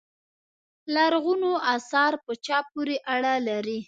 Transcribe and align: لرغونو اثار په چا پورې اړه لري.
لرغونو 0.95 1.51
اثار 1.75 2.13
په 2.25 2.31
چا 2.45 2.57
پورې 2.71 2.95
اړه 3.13 3.33
لري. 3.47 3.79